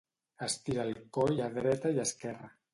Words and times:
Estira 0.47 0.85
el 0.89 0.97
coll 1.19 1.45
a 1.51 1.53
dreta 1.61 1.95
i 1.99 2.05
esquerra. 2.09 2.55